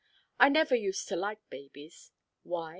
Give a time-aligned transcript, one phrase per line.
[0.39, 2.11] I never used to like babies.
[2.41, 2.69] Why?